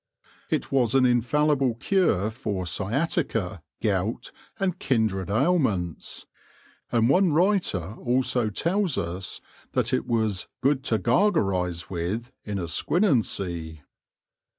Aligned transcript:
It 0.49 0.71
was 0.71 0.95
an 0.95 1.05
infallible 1.05 1.75
cure 1.75 2.31
for 2.31 2.65
sciatica, 2.65 3.61
gout, 3.83 4.31
and 4.59 4.79
kindred 4.79 5.29
ailments; 5.29 6.25
and 6.91 7.07
one 7.07 7.33
writer 7.33 7.93
also 7.97 8.49
tells 8.49 8.97
us 8.97 9.41
that 9.73 9.93
it 9.93 10.07
was" 10.07 10.47
good 10.63 10.83
to 10.85 10.97
gargarize 10.97 11.91
with 11.91 12.31
in 12.43 12.57
a 12.57 12.67
Squinancy." 12.67 13.81